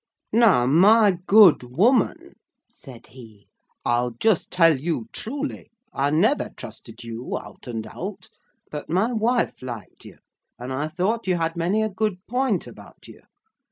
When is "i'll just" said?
3.85-4.49